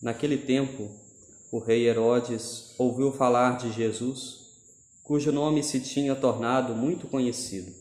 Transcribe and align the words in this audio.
Naquele 0.00 0.38
tempo, 0.38 0.88
o 1.50 1.58
rei 1.58 1.88
Herodes 1.88 2.72
ouviu 2.78 3.10
falar 3.10 3.58
de 3.58 3.72
Jesus, 3.72 4.46
cujo 5.02 5.32
nome 5.32 5.60
se 5.60 5.80
tinha 5.80 6.14
tornado 6.14 6.72
muito 6.72 7.08
conhecido. 7.08 7.72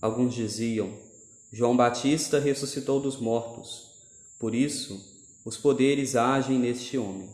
Alguns 0.00 0.32
diziam: 0.32 0.90
João 1.52 1.76
Batista 1.76 2.38
ressuscitou 2.38 2.98
dos 2.98 3.18
mortos, 3.18 3.90
por 4.38 4.54
isso 4.54 4.98
os 5.44 5.58
poderes 5.58 6.16
agem 6.16 6.58
neste 6.58 6.96
homem. 6.96 7.28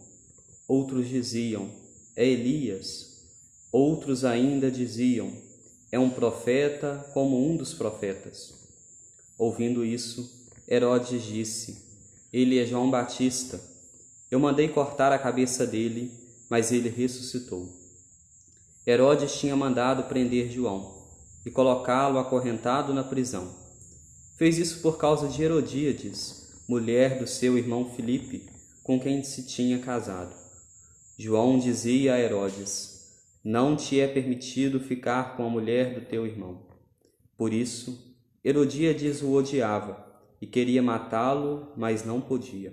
Outros 0.67 1.09
diziam: 1.09 1.71
É 2.17 2.27
Elias. 2.27 3.23
Outros 3.71 4.25
ainda 4.25 4.73
diziam: 4.73 5.33
É 5.93 6.01
um 6.01 6.11
profeta 6.11 7.09
como 7.15 7.49
um 7.49 7.57
dos 7.57 7.75
profetas. 7.75 8.55
Ouvindo 9.39 9.85
isso, 9.85 10.51
Herodes 10.69 11.23
disse: 11.23 11.85
Ele 12.33 12.59
é 12.59 12.67
João 12.67 12.91
Batista 12.91 13.70
eu 14.31 14.39
mandei 14.39 14.69
cortar 14.69 15.13
a 15.13 15.19
cabeça 15.19 15.67
dele, 15.67 16.11
mas 16.49 16.71
ele 16.71 16.89
ressuscitou. 16.89 17.69
Herodes 18.87 19.39
tinha 19.39 19.57
mandado 19.57 20.05
prender 20.05 20.51
João 20.51 21.01
e 21.45 21.51
colocá-lo 21.51 22.19
acorrentado 22.19 22.95
na 22.95 23.03
prisão. 23.03 23.55
Fez 24.37 24.57
isso 24.57 24.81
por 24.81 24.99
causa 24.99 25.29
de 25.29 25.43
Herodíades, 25.43 26.65
mulher 26.69 27.19
do 27.19 27.27
seu 27.27 27.59
irmão 27.59 27.91
Filipe, 27.91 28.49
com 28.83 28.99
quem 28.99 29.23
se 29.23 29.47
tinha 29.47 29.79
casado. 29.81 30.35
João 31.19 31.59
dizia 31.59 32.15
a 32.15 32.21
Herodes: 32.21 33.19
Não 33.45 33.77
te 33.77 34.01
é 34.01 34.07
permitido 34.07 34.81
ficar 34.81 35.37
com 35.37 35.45
a 35.45 35.51
mulher 35.51 35.95
do 35.95 36.07
teu 36.07 36.27
irmão. 36.27 36.67
Por 37.37 37.53
isso, 37.53 38.17
Herodíades 38.45 39.21
o 39.21 39.33
odiava 39.33 40.07
e 40.41 40.47
queria 40.47 40.83
matá-lo, 40.83 41.73
mas 41.77 42.05
não 42.05 42.21
podia. 42.21 42.73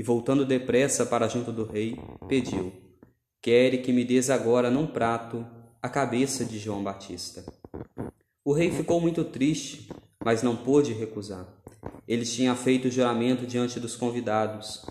e 0.00 0.02
voltando 0.02 0.46
depressa 0.46 1.04
para 1.04 1.28
junto 1.28 1.52
do 1.52 1.62
rei, 1.62 1.94
pediu: 2.26 2.72
Quere 3.42 3.82
que 3.82 3.92
me 3.92 4.02
des 4.02 4.30
agora 4.30 4.70
num 4.70 4.86
prato 4.86 5.46
a 5.82 5.90
cabeça 5.90 6.42
de 6.42 6.58
João 6.58 6.82
Batista. 6.82 7.44
O 8.42 8.54
rei 8.54 8.70
ficou 8.70 8.98
muito 8.98 9.22
triste, 9.24 9.90
mas 10.24 10.42
não 10.42 10.56
pôde 10.56 10.94
recusar. 10.94 11.46
Ele 12.08 12.24
tinha 12.24 12.54
feito 12.54 12.90
juramento 12.90 13.46
diante 13.46 13.78
dos 13.78 13.94
convidados. 13.94 14.86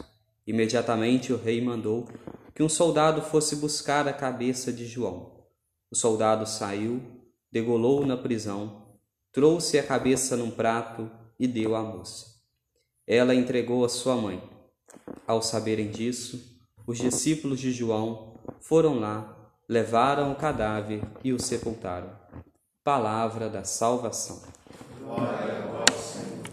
Imediatamente 0.46 1.34
o 1.34 1.38
rei 1.38 1.60
mandou 1.60 2.08
que 2.54 2.62
um 2.62 2.70
soldado 2.70 3.24
fosse 3.24 3.56
buscar 3.56 4.08
a 4.08 4.14
cabeça 4.14 4.72
de 4.72 4.86
João. 4.86 5.32
O 5.90 5.96
soldado 5.96 6.46
saiu, 6.46 7.02
degolou 7.52 8.06
na 8.06 8.16
prisão, 8.16 8.86
trouxe 9.32 9.80
a 9.80 9.84
cabeça 9.84 10.38
num 10.38 10.52
prato 10.52 11.10
e 11.40 11.48
deu 11.48 11.76
à 11.76 11.82
moça. 11.82 12.28
Ela 13.08 13.34
entregou 13.34 13.84
a 13.84 13.90
sua 13.90 14.16
mãe. 14.16 14.59
Ao 15.28 15.42
saberem 15.42 15.90
disso, 15.90 16.60
os 16.88 16.98
discípulos 16.98 17.60
de 17.60 17.72
João 17.72 18.34
foram 18.62 19.00
lá, 19.00 19.38
levaram 19.68 20.32
o 20.32 20.36
cadáver 20.36 21.02
e 21.24 21.32
o 21.32 21.40
sepultaram. 21.40 22.10
Palavra 22.84 23.50
da 23.50 23.64
salvação. 23.64 24.42
Glória 25.00 25.64
a 25.64 25.68
vós, 25.68 26.00
Senhor. 26.00 26.44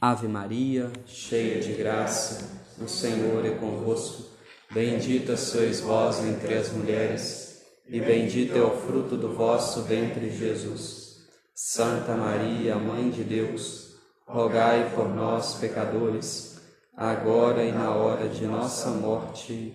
Ave 0.00 0.28
Maria, 0.28 0.92
cheia 1.06 1.60
de 1.60 1.72
graça, 1.72 2.62
o 2.80 2.86
Senhor 2.86 3.44
é 3.44 3.50
convosco. 3.50 4.24
Bendita 4.70 5.36
sois 5.36 5.80
vós 5.80 6.18
entre 6.24 6.54
as 6.54 6.70
mulheres, 6.70 7.62
e 7.88 8.00
bendito 8.00 8.56
é 8.56 8.62
o 8.62 8.76
fruto 8.76 9.16
do 9.16 9.34
vosso 9.34 9.82
ventre, 9.82 10.30
Jesus. 10.30 11.24
Santa 11.54 12.16
Maria, 12.16 12.76
Mãe 12.76 13.10
de 13.10 13.22
Deus, 13.22 13.96
rogai 14.26 14.92
por 14.94 15.08
nós, 15.08 15.54
pecadores, 15.54 16.53
agora 16.96 17.64
e 17.64 17.72
na 17.72 17.90
hora 17.90 18.28
de 18.28 18.46
nossa 18.46 18.90
morte. 18.90 19.74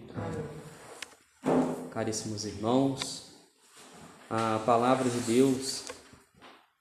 Caríssimos 1.91 2.45
irmãos, 2.45 3.33
a 4.29 4.59
palavra 4.65 5.09
de 5.09 5.19
Deus, 5.21 5.85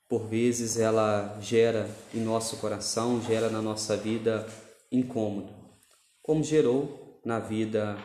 por 0.09 0.27
vezes, 0.27 0.79
ela 0.79 1.37
gera 1.41 1.91
em 2.15 2.21
nosso 2.21 2.59
coração, 2.59 3.21
gera 3.21 3.51
na 3.51 3.61
nossa 3.61 3.97
vida 3.97 4.47
incômodo, 4.93 5.53
como 6.23 6.45
gerou 6.45 7.21
na 7.25 7.41
vida 7.41 7.99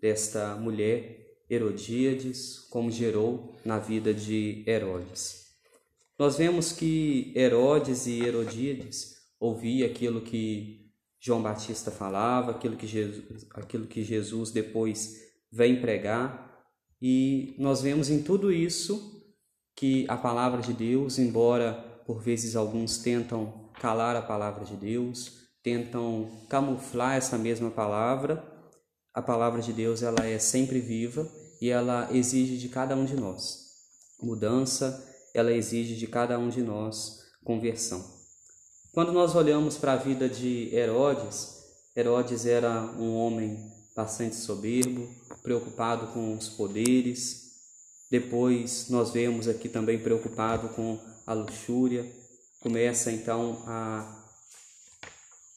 desta 0.00 0.54
mulher 0.54 1.20
Herodíades, 1.50 2.60
como 2.70 2.90
gerou 2.90 3.54
na 3.64 3.78
vida 3.78 4.14
de 4.14 4.64
Herodes. 4.66 5.48
Nós 6.18 6.38
vemos 6.38 6.72
que 6.72 7.32
Herodes 7.34 8.06
e 8.06 8.22
Herodíades 8.22 9.16
ouviam 9.38 9.90
aquilo 9.90 10.22
que 10.22 10.91
João 11.22 11.42
Batista 11.42 11.90
falava, 11.90 12.50
aquilo 12.50 12.76
que 12.76 12.86
Jesus, 12.86 13.46
aquilo 13.54 13.86
que 13.86 14.02
Jesus 14.02 14.50
depois 14.50 15.16
vem 15.50 15.80
pregar, 15.80 16.50
e 17.00 17.54
nós 17.58 17.80
vemos 17.82 18.10
em 18.10 18.22
tudo 18.22 18.50
isso 18.50 19.22
que 19.76 20.04
a 20.08 20.16
palavra 20.16 20.60
de 20.60 20.72
Deus, 20.72 21.18
embora 21.18 21.74
por 22.06 22.20
vezes 22.20 22.56
alguns 22.56 22.98
tentam 22.98 23.70
calar 23.80 24.16
a 24.16 24.22
palavra 24.22 24.64
de 24.64 24.76
Deus, 24.76 25.48
tentam 25.62 26.44
camuflar 26.48 27.16
essa 27.16 27.38
mesma 27.38 27.70
palavra, 27.70 28.44
a 29.14 29.22
palavra 29.22 29.62
de 29.62 29.72
Deus 29.72 30.02
ela 30.02 30.26
é 30.26 30.38
sempre 30.38 30.80
viva 30.80 31.28
e 31.60 31.70
ela 31.70 32.08
exige 32.12 32.58
de 32.58 32.68
cada 32.68 32.96
um 32.96 33.04
de 33.04 33.14
nós 33.14 33.62
mudança, 34.22 35.04
ela 35.34 35.52
exige 35.52 35.96
de 35.96 36.06
cada 36.06 36.38
um 36.38 36.48
de 36.48 36.62
nós 36.62 37.20
conversão. 37.44 38.21
Quando 38.92 39.10
nós 39.10 39.34
olhamos 39.34 39.78
para 39.78 39.94
a 39.94 39.96
vida 39.96 40.28
de 40.28 40.68
Herodes, 40.70 41.64
Herodes 41.96 42.44
era 42.44 42.82
um 42.98 43.16
homem 43.16 43.72
bastante 43.96 44.36
soberbo, 44.36 45.08
preocupado 45.42 46.08
com 46.08 46.36
os 46.36 46.50
poderes. 46.50 47.52
Depois 48.10 48.90
nós 48.90 49.10
vemos 49.10 49.48
aqui 49.48 49.66
também 49.66 49.98
preocupado 49.98 50.68
com 50.68 50.98
a 51.26 51.32
luxúria. 51.32 52.06
Começa 52.60 53.10
então 53.10 53.62
a 53.66 54.26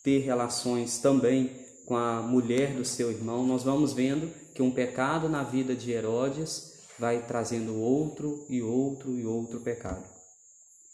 ter 0.01 0.19
relações 0.19 0.99
também 0.99 1.51
com 1.85 1.97
a 1.97 2.21
mulher 2.21 2.73
do 2.73 2.85
seu 2.85 3.11
irmão. 3.11 3.45
Nós 3.45 3.63
vamos 3.63 3.91
vendo 3.91 4.31
que 4.53 4.61
um 4.61 4.71
pecado 4.71 5.27
na 5.27 5.43
vida 5.43 5.75
de 5.75 5.91
Herodes 5.91 6.75
vai 6.97 7.21
trazendo 7.27 7.75
outro 7.75 8.45
e 8.49 8.61
outro 8.61 9.11
e 9.11 9.25
outro 9.25 9.59
pecado. 9.59 10.05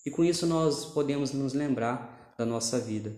E 0.03 0.09
com 0.09 0.23
isso 0.23 0.47
nós 0.47 0.85
podemos 0.85 1.31
nos 1.33 1.53
lembrar 1.53 2.19
da 2.41 2.45
nossa 2.45 2.79
vida. 2.79 3.13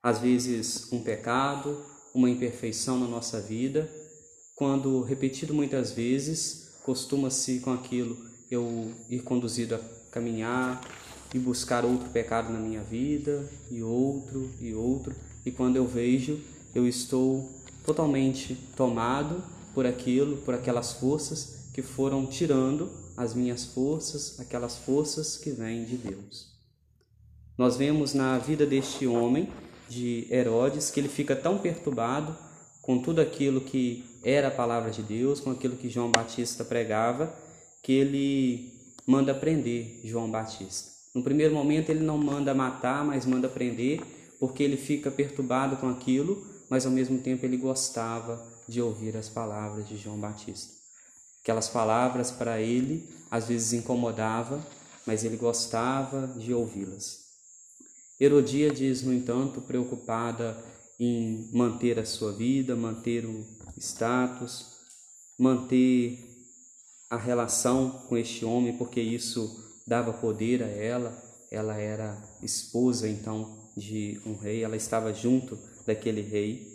Às 0.00 0.20
vezes, 0.20 0.92
um 0.92 1.02
pecado, 1.02 1.76
uma 2.14 2.30
imperfeição 2.30 3.00
na 3.00 3.06
nossa 3.06 3.40
vida, 3.40 3.90
quando 4.54 5.02
repetido 5.02 5.52
muitas 5.52 5.90
vezes, 5.90 6.78
costuma-se 6.84 7.58
com 7.58 7.72
aquilo 7.72 8.16
eu 8.48 8.92
ir 9.08 9.22
conduzido 9.22 9.74
a 9.74 9.80
caminhar 10.12 10.80
e 11.34 11.38
buscar 11.38 11.84
outro 11.84 12.08
pecado 12.10 12.52
na 12.52 12.60
minha 12.60 12.80
vida, 12.82 13.44
e 13.70 13.82
outro, 13.82 14.48
e 14.60 14.72
outro, 14.72 15.14
e 15.44 15.50
quando 15.50 15.76
eu 15.76 15.86
vejo, 15.86 16.40
eu 16.72 16.86
estou 16.86 17.50
totalmente 17.84 18.54
tomado 18.76 19.42
por 19.74 19.84
aquilo, 19.84 20.36
por 20.38 20.54
aquelas 20.54 20.92
forças 20.92 21.70
que 21.74 21.82
foram 21.82 22.24
tirando 22.24 22.88
as 23.16 23.34
minhas 23.34 23.64
forças, 23.64 24.38
aquelas 24.38 24.76
forças 24.78 25.36
que 25.36 25.50
vêm 25.50 25.84
de 25.84 25.96
Deus. 25.96 26.59
Nós 27.60 27.76
vemos 27.76 28.14
na 28.14 28.38
vida 28.38 28.64
deste 28.64 29.06
homem, 29.06 29.46
de 29.86 30.26
Herodes, 30.30 30.90
que 30.90 30.98
ele 30.98 31.10
fica 31.10 31.36
tão 31.36 31.58
perturbado 31.58 32.34
com 32.80 32.98
tudo 33.02 33.20
aquilo 33.20 33.60
que 33.60 34.02
era 34.24 34.48
a 34.48 34.50
palavra 34.50 34.90
de 34.90 35.02
Deus, 35.02 35.40
com 35.40 35.50
aquilo 35.50 35.76
que 35.76 35.90
João 35.90 36.10
Batista 36.10 36.64
pregava, 36.64 37.30
que 37.82 37.92
ele 37.92 38.72
manda 39.06 39.34
prender 39.34 40.00
João 40.02 40.30
Batista. 40.30 40.88
No 41.14 41.22
primeiro 41.22 41.54
momento 41.54 41.90
ele 41.90 42.00
não 42.00 42.16
manda 42.16 42.54
matar, 42.54 43.04
mas 43.04 43.26
manda 43.26 43.46
prender, 43.46 44.00
porque 44.38 44.62
ele 44.62 44.78
fica 44.78 45.10
perturbado 45.10 45.76
com 45.76 45.90
aquilo, 45.90 46.42
mas 46.70 46.86
ao 46.86 46.92
mesmo 46.92 47.18
tempo 47.18 47.44
ele 47.44 47.58
gostava 47.58 48.42
de 48.66 48.80
ouvir 48.80 49.14
as 49.18 49.28
palavras 49.28 49.86
de 49.86 49.98
João 49.98 50.16
Batista. 50.16 50.72
Aquelas 51.42 51.68
palavras 51.68 52.30
para 52.30 52.58
ele 52.58 53.06
às 53.30 53.48
vezes 53.48 53.74
incomodava, 53.74 54.66
mas 55.06 55.24
ele 55.24 55.36
gostava 55.36 56.26
de 56.38 56.54
ouvi-las. 56.54 57.28
Herodíades, 58.20 59.02
no 59.02 59.14
entanto, 59.14 59.62
preocupada 59.62 60.62
em 60.98 61.48
manter 61.54 61.98
a 61.98 62.04
sua 62.04 62.32
vida, 62.32 62.76
manter 62.76 63.24
o 63.24 63.42
status, 63.78 64.66
manter 65.38 66.18
a 67.08 67.16
relação 67.16 67.90
com 68.08 68.18
este 68.18 68.44
homem, 68.44 68.76
porque 68.76 69.00
isso 69.00 69.64
dava 69.86 70.12
poder 70.12 70.62
a 70.62 70.68
ela. 70.68 71.18
Ela 71.50 71.76
era 71.78 72.22
esposa 72.42 73.08
então 73.08 73.58
de 73.74 74.20
um 74.26 74.36
rei, 74.36 74.62
ela 74.62 74.76
estava 74.76 75.14
junto 75.14 75.58
daquele 75.86 76.20
rei. 76.20 76.68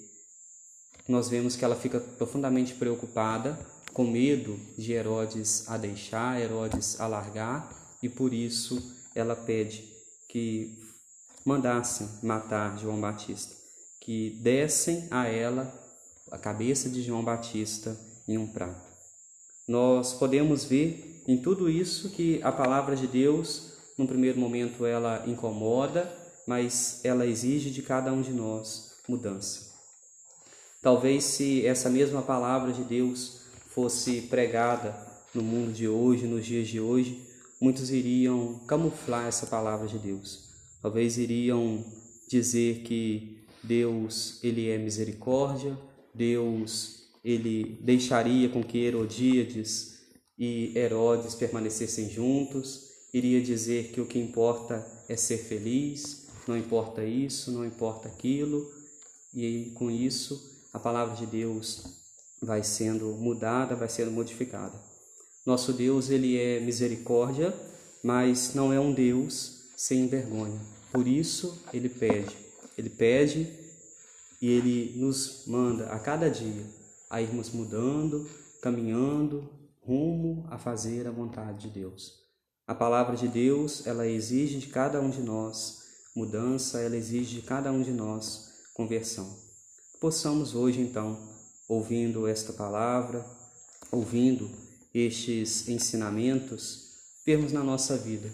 Nós 1.07 1.29
vemos 1.29 1.55
que 1.55 1.63
ela 1.63 1.75
fica 1.75 1.99
profundamente 1.99 2.73
preocupada, 2.73 3.57
com 3.93 4.03
medo 4.03 4.59
de 4.75 4.93
Herodes 4.93 5.69
a 5.69 5.77
deixar, 5.77 6.41
Herodes 6.41 6.99
a 6.99 7.05
largar, 7.05 7.95
e 8.01 8.09
por 8.09 8.33
isso 8.33 8.81
ela 9.13 9.35
pede 9.35 9.87
que 10.27 10.84
mandassem 11.45 12.09
matar 12.23 12.75
João 12.79 12.99
Batista, 12.99 13.53
que 14.01 14.31
dessem 14.41 15.07
a 15.11 15.27
ela 15.27 15.71
a 16.31 16.39
cabeça 16.39 16.89
de 16.89 17.03
João 17.03 17.23
Batista 17.23 17.95
em 18.27 18.35
um 18.35 18.47
prato. 18.47 18.83
Nós 19.67 20.13
podemos 20.13 20.65
ver 20.65 21.23
em 21.27 21.37
tudo 21.37 21.69
isso 21.69 22.09
que 22.09 22.41
a 22.41 22.51
palavra 22.51 22.95
de 22.95 23.05
Deus, 23.05 23.73
num 23.95 24.07
primeiro 24.07 24.39
momento, 24.39 24.85
ela 24.85 25.23
incomoda, 25.27 26.11
mas 26.47 26.99
ela 27.03 27.27
exige 27.27 27.69
de 27.69 27.83
cada 27.83 28.11
um 28.11 28.21
de 28.21 28.33
nós 28.33 28.95
mudança. 29.07 29.73
Talvez 30.81 31.23
se 31.23 31.65
essa 31.65 31.89
mesma 31.89 32.21
palavra 32.21 32.71
de 32.71 32.83
Deus 32.83 33.41
fosse 33.69 34.21
pregada 34.23 34.95
no 35.33 35.43
mundo 35.43 35.73
de 35.73 35.87
hoje, 35.87 36.27
nos 36.27 36.45
dias 36.45 36.67
de 36.67 36.79
hoje, 36.79 37.27
muitos 37.59 37.91
iriam 37.91 38.59
camuflar 38.67 39.27
essa 39.27 39.45
palavra 39.45 39.87
de 39.87 39.97
Deus. 39.99 40.54
Talvez 40.85 41.17
iriam 41.17 41.83
dizer 42.29 42.83
que 42.83 43.39
Deus, 43.63 44.39
ele 44.43 44.69
é 44.69 44.77
misericórdia, 44.77 45.75
Deus, 46.13 47.07
ele 47.23 47.79
deixaria 47.81 48.49
com 48.49 48.63
que 48.63 48.77
Herodíades 48.77 50.01
e 50.37 50.77
Herodes 50.77 51.33
permanecessem 51.33 52.07
juntos, 52.11 52.91
iria 53.11 53.41
dizer 53.41 53.93
que 53.93 53.99
o 53.99 54.05
que 54.05 54.19
importa 54.19 54.85
é 55.09 55.15
ser 55.15 55.39
feliz, 55.39 56.27
não 56.47 56.55
importa 56.55 57.03
isso, 57.03 57.51
não 57.51 57.65
importa 57.65 58.07
aquilo, 58.07 58.71
e 59.33 59.71
com 59.73 59.89
isso 59.89 60.67
a 60.71 60.77
palavra 60.77 61.15
de 61.15 61.25
Deus 61.25 61.81
vai 62.43 62.63
sendo 62.63 63.07
mudada, 63.13 63.75
vai 63.75 63.89
sendo 63.89 64.11
modificada. 64.11 64.79
Nosso 65.47 65.73
Deus, 65.73 66.11
ele 66.11 66.37
é 66.37 66.59
misericórdia, 66.59 67.55
mas 68.03 68.53
não 68.53 68.71
é 68.71 68.79
um 68.79 68.93
Deus 68.93 69.54
sem 69.75 70.07
vergonha. 70.07 70.59
Por 70.91 71.07
isso 71.07 71.61
ele 71.73 71.89
pede, 71.89 72.35
ele 72.77 72.89
pede 72.89 73.51
e 74.41 74.49
ele 74.49 74.93
nos 74.97 75.43
manda 75.47 75.87
a 75.87 75.99
cada 75.99 76.29
dia 76.29 76.65
a 77.09 77.21
irmos 77.21 77.49
mudando, 77.51 78.29
caminhando 78.61 79.49
rumo 79.81 80.47
a 80.49 80.57
fazer 80.57 81.07
a 81.07 81.11
vontade 81.11 81.67
de 81.67 81.79
Deus. 81.79 82.23
A 82.67 82.73
palavra 82.73 83.15
de 83.15 83.27
Deus, 83.27 83.85
ela 83.85 84.07
exige 84.07 84.57
de 84.57 84.67
cada 84.67 84.99
um 84.99 85.09
de 85.09 85.21
nós 85.21 85.83
mudança, 86.15 86.79
ela 86.79 86.95
exige 86.95 87.35
de 87.35 87.41
cada 87.41 87.71
um 87.71 87.81
de 87.83 87.91
nós 87.91 88.53
conversão. 88.73 89.37
Possamos 89.99 90.55
hoje 90.55 90.81
então, 90.81 91.19
ouvindo 91.67 92.27
esta 92.27 92.53
palavra, 92.53 93.25
ouvindo 93.91 94.49
estes 94.93 95.67
ensinamentos, 95.67 96.85
vermos 97.25 97.51
na 97.51 97.63
nossa 97.63 97.97
vida 97.97 98.31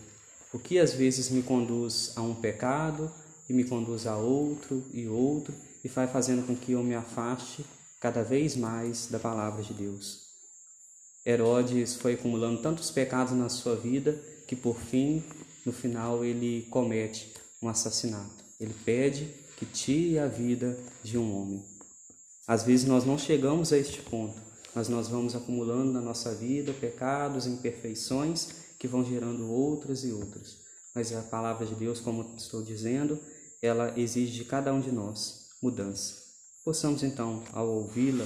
o 0.54 0.60
que 0.60 0.80
às 0.80 0.94
vezes 0.94 1.30
me 1.30 1.42
conduz 1.42 2.12
a 2.16 2.22
um 2.22 2.36
pecado 2.36 3.12
e 3.50 3.54
me 3.54 3.64
conduz 3.64 4.06
a 4.06 4.18
outro 4.18 4.84
e 4.94 5.08
outro 5.08 5.54
e 5.84 5.88
vai 5.88 6.08
fazendo 6.08 6.46
com 6.46 6.56
que 6.56 6.74
eu 6.74 6.84
me 6.84 6.94
afaste 6.94 7.66
cada 8.00 8.24
vez 8.24 8.56
mais 8.56 9.08
da 9.08 9.20
palavra 9.20 9.64
de 9.64 9.74
Deus. 9.74 10.22
Herodes 11.26 11.96
foi 11.96 12.14
acumulando 12.14 12.62
tantos 12.62 12.90
pecados 12.90 13.34
na 13.34 13.48
sua 13.48 13.76
vida 13.76 14.20
que 14.48 14.56
por 14.56 14.76
fim, 14.76 15.24
no 15.66 15.72
final, 15.72 16.26
ele 16.26 16.68
comete 16.70 17.32
um 17.62 17.70
assassinato. 17.70 18.44
Ele 18.60 18.74
pede 18.84 19.30
que 19.56 19.66
tire 19.66 20.18
a 20.20 20.28
vida 20.28 20.78
de 21.04 21.18
um 21.18 21.36
homem. 21.36 21.64
Às 22.48 22.64
vezes 22.64 22.88
nós 22.88 23.06
não 23.06 23.18
chegamos 23.18 23.72
a 23.72 23.78
este 23.78 24.02
ponto, 24.02 24.36
mas 24.74 24.90
nós 24.90 25.08
vamos 25.08 25.36
acumulando 25.36 25.94
na 25.94 26.02
nossa 26.02 26.34
vida 26.34 26.74
pecados, 26.74 27.46
imperfeições 27.46 28.50
que 28.82 28.88
vão 28.88 29.06
gerando 29.06 29.48
outras 29.48 30.04
e 30.04 30.12
outras. 30.12 30.58
Mas 30.96 31.14
a 31.14 31.22
palavra 31.22 31.68
de 31.68 31.76
Deus, 31.76 32.00
como 32.00 32.34
estou 32.36 32.64
dizendo, 32.64 33.20
ela 33.62 33.94
exige 33.96 34.34
de 34.34 34.44
cada 34.44 34.74
um 34.74 34.82
de 34.82 34.92
nós 34.92 35.50
mudança. 35.62 36.16
Possamos 36.66 37.04
então, 37.04 37.44
ao 37.54 37.68
ouvi-la, 37.68 38.26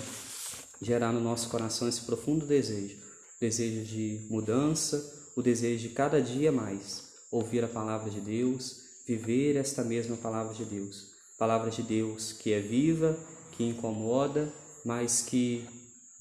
gerar 0.81 1.11
no 1.11 1.19
nosso 1.19 1.49
coração 1.49 1.89
esse 1.89 1.99
profundo 2.03 2.45
desejo, 2.45 2.95
desejo 3.37 3.83
de 3.83 4.25
mudança, 4.29 5.29
o 5.35 5.41
desejo 5.41 5.89
de 5.89 5.93
cada 5.93 6.21
dia 6.21 6.53
mais 6.53 7.03
ouvir 7.29 7.61
a 7.65 7.67
palavra 7.67 8.09
de 8.09 8.21
Deus, 8.21 8.77
viver 9.05 9.57
esta 9.57 9.83
mesma 9.83 10.15
palavra 10.15 10.53
de 10.53 10.63
Deus. 10.63 11.11
Palavra 11.37 11.69
de 11.69 11.83
Deus 11.83 12.31
que 12.31 12.53
é 12.53 12.61
viva, 12.61 13.19
que 13.51 13.65
incomoda, 13.65 14.53
mas 14.85 15.21
que 15.21 15.67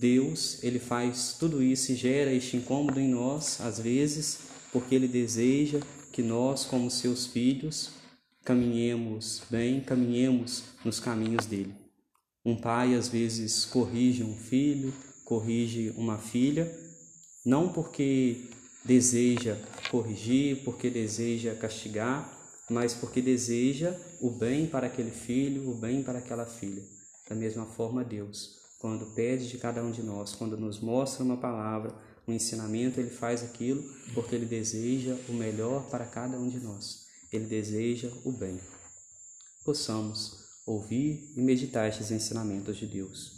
Deus, 0.04 0.62
ele 0.62 0.78
faz 0.78 1.34
tudo 1.40 1.62
isso 1.62 1.90
e 1.90 1.94
gera 1.94 2.30
este 2.30 2.58
incômodo 2.58 3.00
em 3.00 3.08
nós, 3.08 3.58
às 3.62 3.80
vezes, 3.80 4.40
porque 4.70 4.94
ele 4.94 5.08
deseja 5.08 5.80
que 6.12 6.22
nós, 6.22 6.66
como 6.66 6.90
seus 6.90 7.24
filhos, 7.26 7.92
caminhemos 8.44 9.40
bem, 9.48 9.80
caminhemos 9.80 10.64
nos 10.84 11.00
caminhos 11.00 11.46
dele. 11.46 11.74
Um 12.44 12.54
pai 12.54 12.94
às 12.94 13.08
vezes 13.08 13.64
corrige 13.64 14.22
um 14.22 14.36
filho, 14.36 14.92
corrige 15.24 15.94
uma 15.96 16.18
filha, 16.18 16.70
não 17.42 17.72
porque 17.72 18.44
deseja 18.84 19.56
corrigir, 19.90 20.64
porque 20.64 20.90
deseja 20.90 21.54
castigar, 21.54 22.30
mas 22.68 22.92
porque 22.92 23.22
deseja 23.22 23.98
o 24.20 24.30
bem 24.30 24.66
para 24.66 24.86
aquele 24.86 25.12
filho, 25.12 25.70
o 25.70 25.74
bem 25.74 26.02
para 26.02 26.18
aquela 26.18 26.44
filha. 26.44 26.82
Da 27.26 27.34
mesma 27.34 27.64
forma, 27.64 28.04
Deus, 28.04 28.63
quando 28.84 29.06
pede 29.14 29.48
de 29.48 29.56
cada 29.56 29.82
um 29.82 29.90
de 29.90 30.02
nós, 30.02 30.34
quando 30.34 30.58
nos 30.58 30.78
mostra 30.78 31.24
uma 31.24 31.38
palavra, 31.38 31.90
um 32.28 32.34
ensinamento, 32.34 33.00
ele 33.00 33.08
faz 33.08 33.42
aquilo 33.42 33.82
porque 34.12 34.34
ele 34.34 34.44
deseja 34.44 35.16
o 35.26 35.32
melhor 35.32 35.88
para 35.88 36.04
cada 36.04 36.38
um 36.38 36.46
de 36.46 36.60
nós. 36.60 37.06
Ele 37.32 37.46
deseja 37.46 38.12
o 38.26 38.30
bem. 38.30 38.60
Possamos 39.64 40.36
ouvir 40.66 41.32
e 41.34 41.40
meditar 41.40 41.88
estes 41.88 42.10
ensinamentos 42.10 42.76
de 42.76 42.86
Deus. 42.86 43.32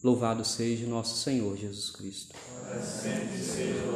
Louvado 0.00 0.44
seja 0.44 0.86
nosso 0.86 1.24
Senhor 1.24 1.56
Jesus 1.56 1.90
Cristo. 1.90 2.32
Para 2.68 2.80
sempre 2.80 3.42
seja 3.42 3.86